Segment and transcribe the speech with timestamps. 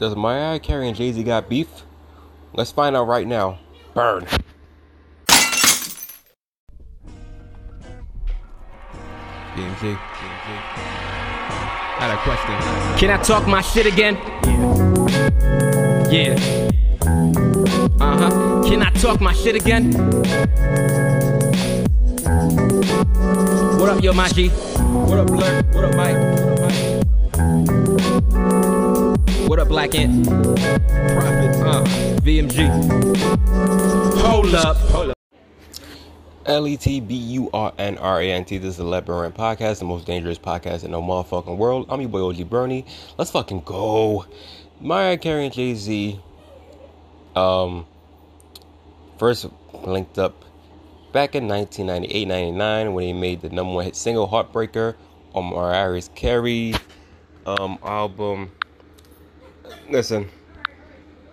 [0.00, 1.68] Does Mariah Carey and Jay Z got beef?
[2.54, 3.58] Let's find out right now.
[3.92, 4.24] Burn.
[9.54, 9.98] BMG.
[11.92, 12.98] I had a question.
[12.98, 14.16] Can I talk my shit again?
[16.10, 16.38] Yeah.
[16.40, 16.70] Yeah.
[18.00, 18.62] Uh huh.
[18.66, 19.92] Can I talk my shit again?
[23.78, 24.50] What up, yo, Maji?
[25.06, 25.62] What up, Blur?
[25.72, 26.39] What up, Mike?
[29.80, 30.26] Black Ant?
[30.26, 31.56] Prophet.
[31.64, 31.84] Uh,
[32.20, 32.68] VMG.
[34.20, 34.76] Hold up.
[34.76, 35.18] Hold up.
[36.44, 38.58] L E T B U R N R A N T.
[38.58, 41.86] This is the Rant Podcast, the most dangerous podcast in the motherfucking world.
[41.88, 42.84] I'm your boy OG Bernie.
[43.16, 44.26] Let's fucking go.
[44.82, 46.20] Mariah Carey and Jay Z,
[47.34, 47.86] um,
[49.16, 50.44] first linked up
[51.14, 54.94] back in 1998 99 when he made the number one hit single Heartbreaker
[55.34, 56.74] on Mariah Carey
[57.46, 58.52] um, album.
[59.88, 60.28] Listen,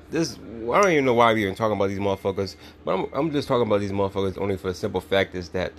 [0.10, 3.32] this I don't even know why we even talking about these motherfuckers, but I'm I'm
[3.32, 5.74] just talking about these motherfuckers only for the simple fact is that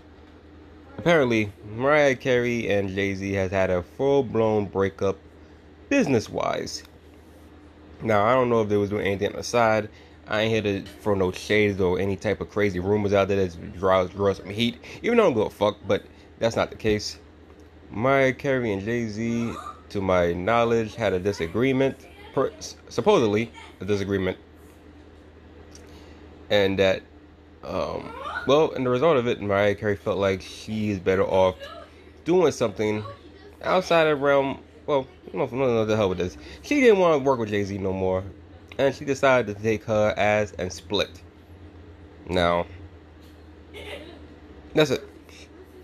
[0.97, 5.17] apparently Mariah Carey and Jay Z has had a full blown breakup
[5.89, 6.83] business wise.
[8.03, 9.89] Now I don't know if they was doing anything on the side.
[10.27, 13.47] I ain't here to throw no shades or any type of crazy rumors out there
[13.47, 14.77] that draws draws some heat.
[15.03, 16.05] Even though I don't give a fuck, but
[16.39, 17.19] that's not the case.
[17.91, 19.55] Mariah Carey and Jay Z,
[19.89, 21.97] to my knowledge, had a disagreement.
[22.33, 22.53] Per,
[22.89, 24.39] supposedly a disagreement.
[26.51, 27.03] And that
[27.65, 28.13] um,
[28.47, 31.57] well in the result of it mariah carey felt like she's better off
[32.25, 33.05] doing something
[33.63, 37.19] outside of realm well no, no no the hell with this she didn't want to
[37.19, 38.23] work with jay-z no more
[38.79, 41.11] and she decided to take her ass and split.
[42.29, 42.67] Now
[44.75, 45.07] that's it.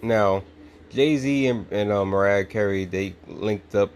[0.01, 0.45] Now
[0.91, 3.91] jay-z and, and uh, mariah carey they linked up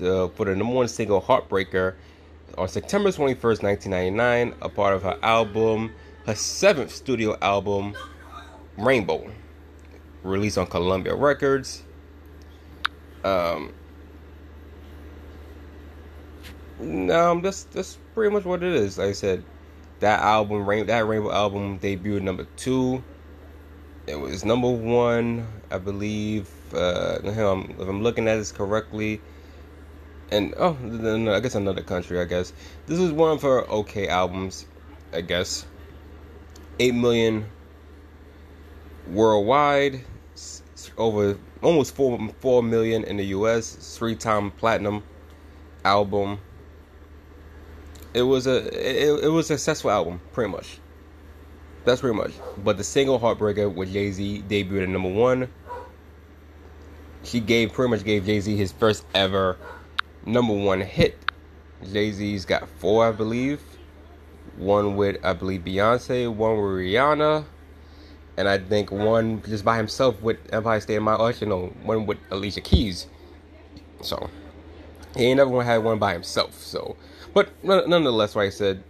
[0.00, 1.94] to, for the number one single heartbreaker
[2.58, 5.92] on September 21st, 1999, a part of her album,
[6.26, 7.96] her seventh studio album,
[8.76, 9.30] Rainbow,
[10.22, 11.82] released on Columbia Records.
[13.24, 13.72] Um,
[16.78, 18.98] no, that's that's pretty much what it is.
[18.98, 19.44] Like I said,
[20.00, 23.02] that album, Rain, that Rainbow album, debuted number two.
[24.06, 26.48] It was number one, I believe.
[26.74, 29.20] Uh, if I'm looking at this correctly,
[30.30, 30.76] and oh,
[31.32, 32.20] I guess another country.
[32.20, 32.52] I guess
[32.86, 34.66] this is one of her okay albums.
[35.12, 35.66] I guess
[36.78, 37.46] eight million
[39.08, 40.00] worldwide,
[40.96, 43.96] over almost four four million in the U.S.
[43.98, 45.02] Three time platinum
[45.84, 46.38] album.
[48.14, 50.78] It was a it, it was a successful album, pretty much.
[51.84, 52.32] That's pretty much.
[52.62, 55.48] But the single Heartbreaker with Jay Z debuted at number one.
[57.22, 59.58] She gave pretty much gave Jay Z his first ever
[60.26, 61.18] number one hit.
[61.92, 63.60] Jay Z's got four, I believe.
[64.56, 67.44] One with, I believe, Beyonce, one with Rihanna,
[68.36, 72.18] and I think one just by himself with Empire State of you know, one with
[72.30, 73.06] Alicia Keys.
[74.02, 74.28] So,
[75.16, 76.54] he ain't never had one by himself.
[76.60, 76.96] So,
[77.32, 78.82] but nonetheless, like I said,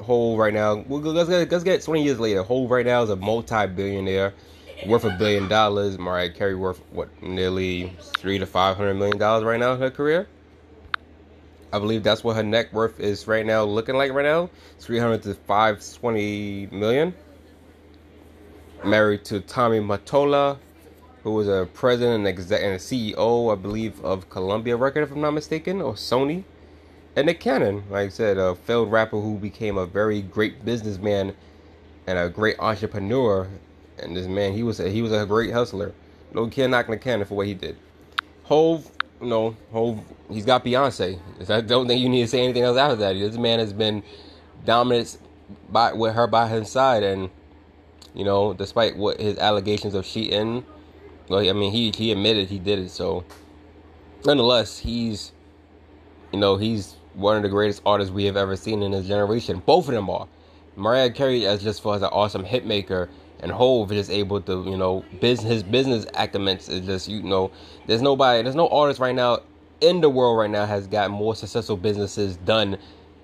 [0.00, 2.42] Hove right now, let's get, let's get 20 years later.
[2.42, 4.34] Hove right now is a multi billionaire
[4.86, 5.98] worth a billion dollars.
[5.98, 9.90] Mariah Carey worth, what, nearly three to five hundred million dollars right now in her
[9.90, 10.26] career.
[11.72, 14.50] I believe that's what her net worth is right now, looking like right now,
[14.80, 17.16] 300 to 520 million.
[18.84, 20.60] Married to Tommy Mottola,
[21.22, 25.20] who was a president and, exec- and CEO, I believe, of Columbia Record, if I'm
[25.22, 26.46] not mistaken, or Sony.
[27.16, 31.36] And Nick Cannon, like I said, a failed rapper who became a very great businessman
[32.06, 33.62] and a great entrepreneur.
[33.98, 35.96] And this man, he was a, he was a great hustler.
[36.32, 37.80] No kid knocking the cannon for what he did.
[38.44, 41.18] Hove you know, whole he's got Beyonce.
[41.48, 43.12] I don't think you need to say anything else after that.
[43.14, 44.02] This man has been
[44.64, 45.16] dominant
[45.70, 47.30] by with her by his side, and
[48.14, 50.64] you know, despite what his allegations of cheating,
[51.28, 52.90] well, I mean, he he admitted he did it.
[52.90, 53.24] So,
[54.26, 55.32] nonetheless, he's
[56.32, 59.62] you know he's one of the greatest artists we have ever seen in his generation.
[59.64, 60.26] Both of them are.
[60.74, 63.08] Mariah Carey as just for as an awesome hit maker
[63.42, 67.50] and Hove is able to, you know, business his business acumen is just, you know,
[67.86, 69.40] there's nobody, there's no artist right now
[69.80, 72.78] in the world right now has got more successful businesses done,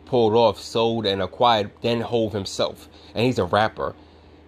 [0.06, 3.94] pulled off, sold, and acquired than Hove himself, and he's a rapper.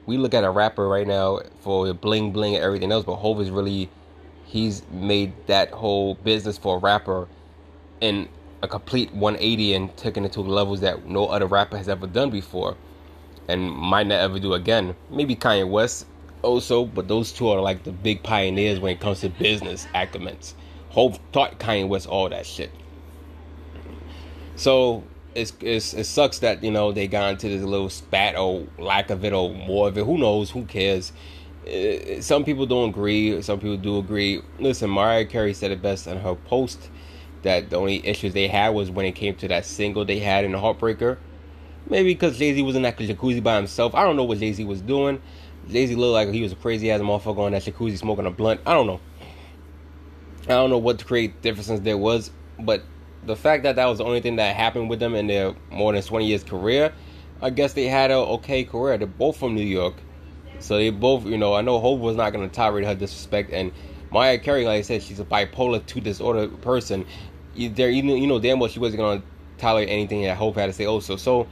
[0.07, 3.17] We look at a rapper right now for the bling bling and everything else, but
[3.17, 3.89] Hove is really,
[4.45, 7.29] he's made that whole business for a rapper
[8.01, 8.29] in
[8.63, 12.31] a complete 180 and taken it to levels that no other rapper has ever done
[12.31, 12.77] before
[13.51, 14.95] and might not ever do again.
[15.11, 16.07] Maybe Kanye West
[16.43, 20.39] also, but those two are like the big pioneers when it comes to business acumen.
[20.91, 22.71] Hove taught Kanye West all that shit.
[24.57, 25.05] So
[25.35, 29.11] it's, it's it sucks that you know they got into this little spat or lack
[29.11, 30.05] of it or more of it.
[30.05, 30.51] Who knows?
[30.51, 31.13] Who cares?
[31.67, 33.41] Uh, some people don't agree.
[33.43, 34.43] Some people do agree.
[34.59, 36.91] Listen, Mariah Carey said it best in her post
[37.43, 40.45] that the only issues they had was when it came to that single they had
[40.45, 41.19] in the Heartbreaker.
[41.91, 43.95] Maybe because Jay Z was in that jacuzzi by himself.
[43.97, 45.21] I don't know what Jay Z was doing.
[45.69, 48.31] Jay Z looked like he was a crazy ass motherfucker on that jacuzzi smoking a
[48.31, 48.61] blunt.
[48.65, 49.01] I don't know.
[50.45, 52.83] I don't know what create differences there was, but
[53.27, 55.93] the fact that that was the only thing that happened with them in their more
[55.93, 56.93] than 20 years career,
[57.43, 58.97] I guess they had a okay career.
[58.97, 59.95] They're both from New York.
[60.61, 63.51] So they both, you know, I know Hove was not going to tolerate her disrespect.
[63.51, 63.73] And
[64.13, 67.05] Mariah Carey, like I said, she's a bipolar 2 disorder person.
[67.57, 69.27] There, you know, you know damn well she wasn't going to
[69.59, 71.17] tolerate anything that Hove had to say also.
[71.17, 71.47] So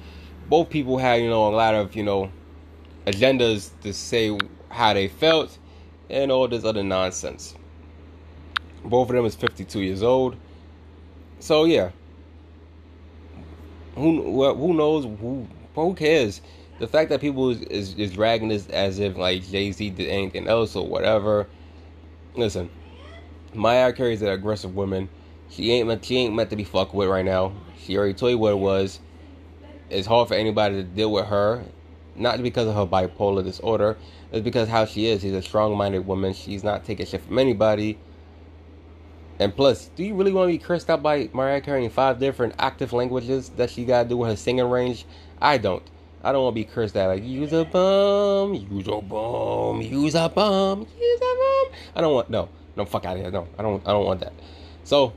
[0.49, 2.31] both people had, you know, a lot of, you know,
[3.07, 4.37] agendas to say
[4.71, 5.59] how they felt
[6.11, 7.55] and all this other nonsense.
[8.85, 10.37] Both of them is 52 years old.
[11.41, 11.91] So yeah.
[13.95, 16.41] Who who knows who who cares?
[16.79, 20.09] The fact that people is, is, is dragging this as if like Jay Z did
[20.09, 21.49] anything else or whatever.
[22.37, 22.71] Listen,
[23.53, 25.09] Maya Carey is an aggressive woman.
[25.51, 27.53] She ain't she ain't meant to be fucked with right now.
[27.81, 29.01] She already told you what it was.
[29.91, 31.65] It's hard for anybody to deal with her,
[32.15, 33.97] not because of her bipolar disorder.
[34.33, 35.23] It's because how she is.
[35.23, 36.35] She's a strong-minded woman.
[36.35, 37.99] She's not taking shit from anybody.
[39.39, 42.19] And plus, do you really want to be cursed out by Mariah Carey in five
[42.19, 45.07] different active languages that she got to do with her singing range?
[45.41, 45.83] I don't.
[46.23, 50.15] I don't want to be cursed out like use a bum, use a bum, use
[50.17, 51.67] a bum, use a bum.
[51.95, 53.31] I don't want no, no fuck out of here.
[53.31, 53.87] No, I don't.
[53.87, 54.33] I don't want that.
[54.83, 55.13] So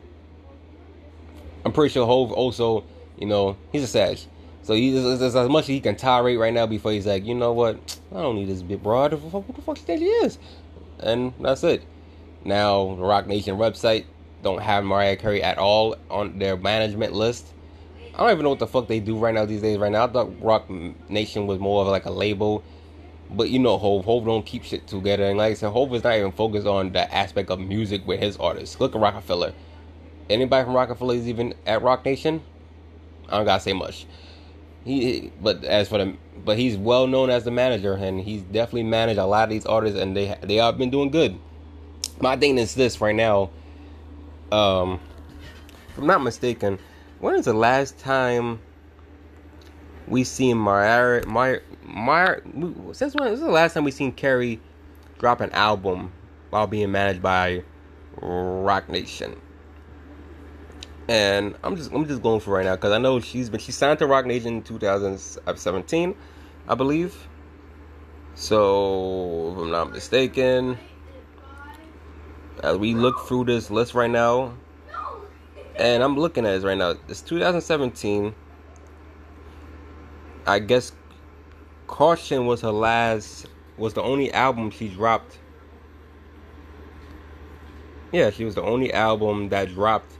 [1.65, 2.83] I'm pretty sure Hove also,
[3.17, 4.19] you know, he's a sag.
[4.63, 7.52] So he's as much as he can tolerate right now before he's like, you know
[7.52, 9.13] what, I don't need this bit broad.
[9.13, 10.38] What the fuck stage he is?
[11.00, 11.84] And that's it.
[12.46, 14.06] Now, the Roc Nation website
[14.44, 17.48] don't have Mariah Carey at all on their management list.
[18.13, 19.78] I don't even know what the fuck they do right now these days.
[19.78, 20.69] Right now, I thought Roc
[21.10, 22.63] Nation was more of like a label,
[23.31, 25.24] but you know, Hov Hov don't keep shit together.
[25.24, 28.19] And like I said, Hov is not even focused on the aspect of music with
[28.19, 28.80] his artists.
[28.80, 29.54] Look at Roc-A-Fella.
[30.30, 32.42] Anybody from Roc-A-Fella is even at Roc Nation.
[33.30, 34.06] I don't gotta say much.
[34.83, 38.83] He, but as for the, but he's well known as the manager, and he's definitely
[38.83, 41.38] managed a lot of these artists, and they they have been doing good.
[42.19, 43.51] My thing is this right now.
[44.51, 45.00] Um,
[45.89, 46.80] if I'm not mistaken,
[47.19, 48.60] when is the last time
[50.07, 51.25] we seen Mariah?
[51.27, 52.42] Mariah, Mariah
[52.94, 53.31] since when?
[53.31, 54.60] This is the last time we seen Carey
[55.19, 56.12] drop an album
[56.50, 57.63] while being managed by
[58.19, 59.39] Roc Nation.
[61.12, 63.74] And I'm just I'm just going for right now because I know she's been she
[63.74, 67.28] signed to Roc Nation in 2017, uh, I believe.
[68.36, 70.78] So if I'm not mistaken
[72.63, 74.54] as we look through this list right now,
[75.75, 76.96] and I'm looking at this right now.
[77.10, 78.34] It's 2017.
[80.48, 80.94] I guess
[81.88, 85.40] Caution was her last, was the only album she dropped.
[88.13, 90.13] Yeah, she was the only album that dropped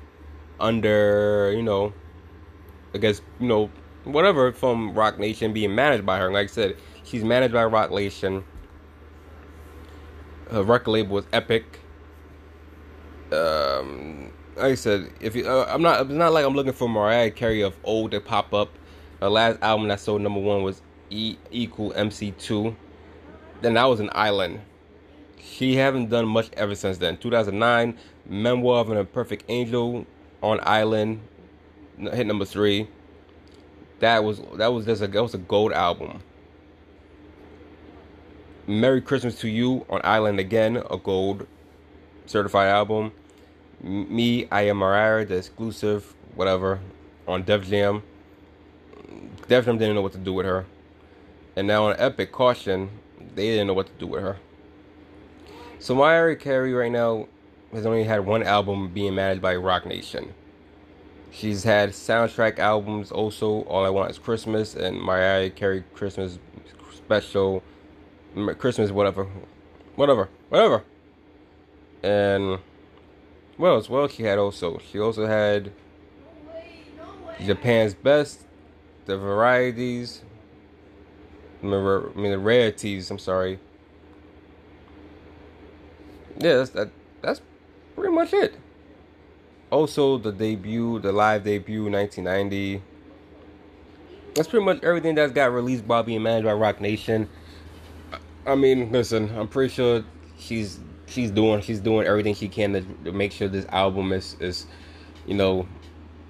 [0.62, 1.94] under, you know,
[2.94, 3.69] I guess, you know,
[4.04, 6.31] whatever from Roc Nation being managed by her.
[6.31, 8.44] Like I said, she's managed by Roc Nation.
[10.50, 11.81] Her record label was Epic
[13.31, 16.90] um, like I said, if you, uh, I'm not, it's not like I'm looking for
[16.90, 18.69] Mariah Carey of old to pop up.
[19.19, 22.76] Her last album that sold number one was E equal MC two.
[23.62, 24.62] Then that was an island.
[25.40, 27.18] She haven't done much ever since then.
[27.18, 30.06] 2009, Memoir of an Imperfect Angel
[30.42, 31.21] on Island,
[31.98, 32.88] hit number three.
[34.00, 36.21] That was that was just a that was a gold album.
[38.68, 41.48] Merry Christmas to You on Island again, a gold
[42.26, 43.12] certified album
[43.83, 46.80] me, I am Mariah, the exclusive, whatever,
[47.28, 48.04] on Def Jam.
[49.48, 50.66] Def Jam didn't know what to do with her.
[51.56, 52.90] And now on Epic Caution,
[53.36, 54.38] they didn't know what to do with her.
[55.80, 57.28] So Mariah Carey right now
[57.73, 60.33] has only had one album being managed by Roc Nation.
[61.31, 66.40] She's had soundtrack albums also, All I Want Is Christmas and Mariah Carey Christmas
[66.94, 67.63] Special,
[68.57, 69.28] Christmas whatever,
[69.95, 70.83] whatever, whatever.
[72.04, 72.59] And
[73.57, 75.71] well as well she had also she also had
[77.45, 78.45] Japan's best,
[79.06, 80.21] the varieties,
[81.63, 83.11] I mean the rarities.
[83.11, 83.59] I'm sorry.
[86.37, 86.90] Yeah, that's that.
[87.21, 87.42] That's
[88.02, 88.56] pretty much it.
[89.70, 92.81] Also, the debut, the live debut, 1990.
[94.34, 97.30] That's pretty much everything that's got released by being managed by Roc Nation.
[98.48, 100.04] I mean, listen, I'm pretty sure
[100.40, 104.36] she's she's doing she's doing everything she can to, to make sure this album is
[104.40, 104.66] is
[105.28, 105.68] you know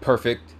[0.01, 0.55] perfect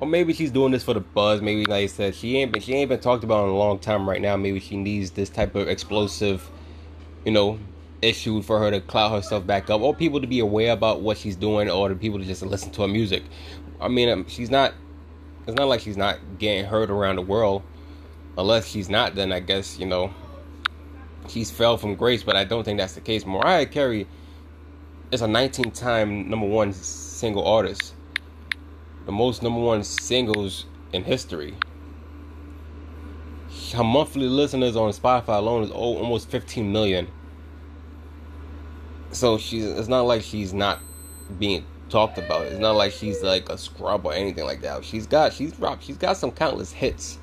[0.00, 1.40] or maybe she's doing this for the buzz.
[1.40, 3.78] Maybe like I said, she ain't been she ain't been talked about in a long
[3.78, 4.36] time right now.
[4.36, 6.50] Maybe she needs this type of explosive,
[7.24, 7.60] you know,
[8.02, 11.18] issue for her to cloud herself back up, or people to be aware about what
[11.18, 13.22] she's doing, or the people to just listen to her music.
[13.80, 14.74] I mean, um, she's not.
[15.46, 17.62] It's not like she's not getting heard around the world.
[18.36, 20.12] Unless she's not, then I guess you know
[21.28, 22.22] she's fell from grace.
[22.22, 23.24] But I don't think that's the case.
[23.24, 24.06] Mariah Carey
[25.10, 27.94] is a 19-time number one single artist
[29.08, 31.54] the most number one singles in history.
[33.72, 37.08] Her monthly listeners on Spotify alone is almost 15 million.
[39.12, 40.80] So she's it's not like she's not
[41.38, 42.46] being talked about.
[42.46, 44.84] It's not like she's like a scrub or anything like that.
[44.84, 47.18] She's got she's dropped she's got some countless hits.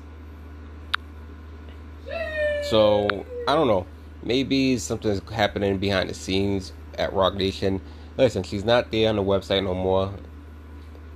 [2.70, 3.86] So I don't know.
[4.22, 7.80] Maybe something's happening behind the scenes at Roc Nation.
[8.16, 10.12] Listen, she's not there on the website no more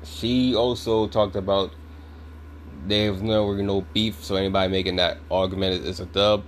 [0.04, 1.72] she also talked about
[2.86, 6.44] there's no no beef, so anybody making that argument is a dub.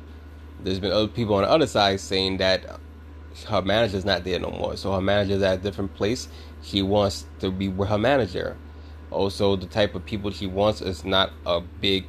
[0.62, 2.80] There's been other people on the other side saying that
[3.48, 6.28] her manager's not there no more, so her manager's at a different place.
[6.62, 8.56] She wants to be with her manager.
[9.10, 12.04] Also, the type of people she wants is not a big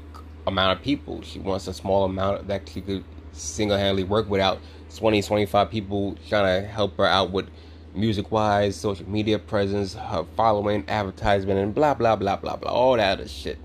[0.47, 1.21] amount of people.
[1.21, 4.59] She wants a small amount that she could single handedly work without
[4.95, 7.49] 20, 25 people trying to help her out with
[7.95, 12.71] music wise, social media presence, her following, advertisement, and blah blah blah blah blah.
[12.71, 13.57] All that other shit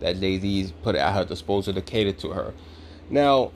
[0.00, 2.52] that Jay Z's put at her disposal to cater to her.
[3.08, 3.52] Now,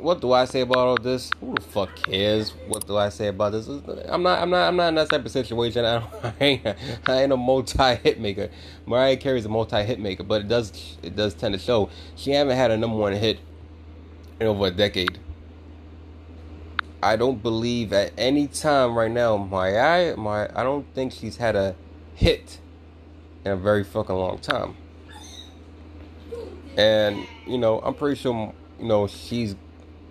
[0.00, 1.30] what do I say about all this?
[1.40, 2.50] Who the fuck cares?
[2.66, 3.68] What do I say about this?
[3.68, 4.40] I'm not.
[4.40, 4.68] I'm not.
[4.68, 5.84] I'm not in that type of situation.
[5.84, 6.66] I, I ain't.
[7.06, 8.50] I ain't a multi hit maker.
[8.86, 10.96] Mariah Carey's a multi hit maker, but it does.
[11.02, 13.38] It does tend to show she haven't had a number one hit
[14.40, 15.18] in over a decade.
[17.02, 21.56] I don't believe at any time right now my my I don't think she's had
[21.56, 21.74] a
[22.14, 22.58] hit
[23.44, 24.76] in a very fucking long time.
[26.76, 29.56] And you know, I'm pretty sure you know she's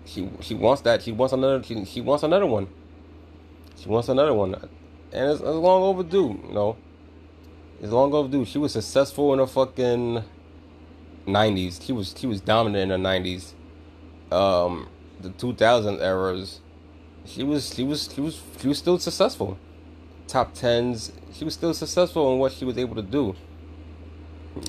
[0.04, 2.68] she she wants that she wants another she she wants another one.
[3.76, 6.40] She wants another one, and it's, it's long overdue.
[6.48, 6.76] You know,
[7.80, 8.44] it's long overdue.
[8.44, 10.22] She was successful in the fucking
[11.26, 11.84] '90s.
[11.84, 13.54] She was she was dominant in the '90s.
[14.30, 14.88] Um,
[15.20, 16.60] the 2000 eras
[17.24, 19.58] she was she was she was she was still successful.
[20.26, 21.12] Top tens.
[21.32, 23.34] She was still successful in what she was able to do.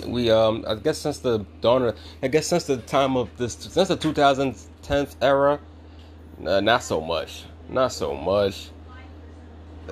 [0.05, 3.87] We um I guess since the dawn I guess since the time of this since
[3.87, 5.59] the 2010 era,
[6.45, 7.45] uh, not so much.
[7.67, 8.69] Not so much.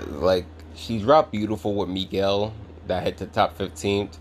[0.07, 2.53] Like she dropped beautiful with Miguel
[2.87, 4.17] that hit the top 15th.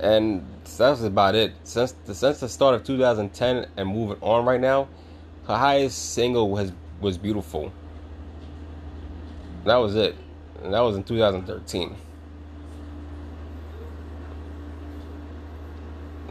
[0.00, 0.46] And
[0.76, 1.52] that's about it.
[1.64, 4.88] Since the since the start of 2010 and moving on right now,
[5.46, 7.72] her highest single was was beautiful.
[9.64, 10.16] That was it.
[10.62, 11.96] And that was in 2013.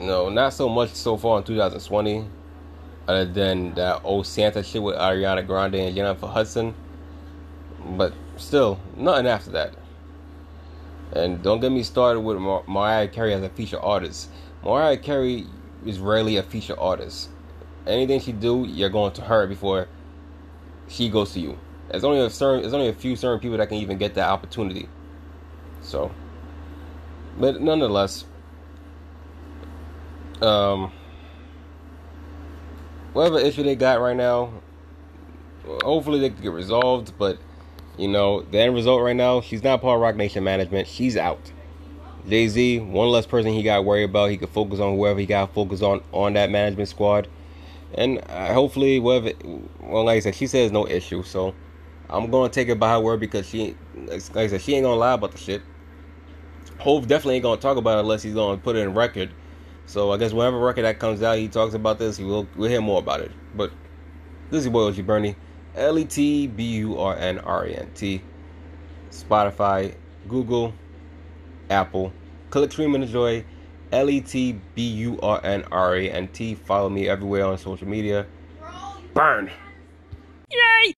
[0.03, 2.27] No, not so much so far in 2020.
[3.07, 6.75] Other than that old Santa shit with Ariana Grande and Jennifer Hudson.
[7.95, 9.73] But still, nothing after that.
[11.13, 14.29] And don't get me started with Mar- Mariah Carey as a feature artist.
[14.61, 15.45] Mariah Carey
[15.85, 17.29] is rarely a feature artist.
[17.87, 19.87] Anything she do, you're going to her before
[20.89, 21.57] she goes to you.
[21.89, 24.27] There's only a certain, there's only a few certain people that can even get that
[24.27, 24.89] opportunity.
[25.81, 26.11] So,
[27.37, 28.25] but nonetheless,
[30.41, 30.91] um,
[33.13, 34.51] whatever issue they got right now,
[35.83, 37.13] hopefully they can get resolved.
[37.17, 37.37] But
[37.97, 40.87] you know, the end result right now, she's not part of Roc Nation management.
[40.87, 41.51] She's out.
[42.27, 44.29] Jay Z, one less person he got to worry about.
[44.29, 47.27] He could focus on whoever he got to focus on on that management squad
[47.95, 49.31] and uh, hopefully, whatever.
[49.79, 51.53] Well, like I said, she says no issue, so
[52.09, 53.75] I'm gonna take it by her word because she,
[54.07, 55.61] like I said, she ain't gonna lie about the shit.
[56.79, 59.31] Hove definitely ain't gonna talk about it unless he's gonna put it in record.
[59.85, 62.17] So I guess whatever record that comes out, he talks about this.
[62.17, 63.31] He will we'll hear more about it.
[63.55, 63.71] But
[64.49, 65.35] this is your boy OG Bernie,
[65.75, 68.21] L E T B U R N R E N T,
[69.09, 69.95] Spotify,
[70.27, 70.73] Google,
[71.69, 72.13] Apple.
[72.49, 73.43] Click, stream, and enjoy.
[73.91, 76.55] L E T B U R N R A N T.
[76.55, 78.25] Follow me everywhere on social media.
[79.13, 79.51] Burn!
[80.49, 80.93] Yay!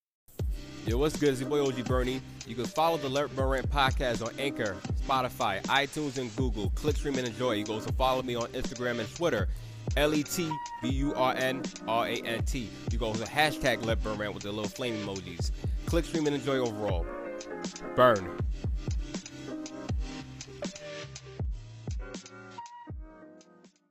[0.86, 1.30] Yo, what's good?
[1.30, 2.22] It's your boy OG Bernie.
[2.48, 6.72] You can follow the Let Burn Rant podcast on Anchor, Spotify, iTunes, and Google.
[6.72, 7.54] Click, stream, and enjoy.
[7.54, 9.48] You can also follow me on Instagram and Twitter.
[9.98, 12.70] L E T B U R N R A N T.
[12.92, 15.52] You go to hashtag Let Burn Rant with the little flame emojis.
[15.86, 17.06] Click, stream, and enjoy overall.
[17.96, 18.38] Burn.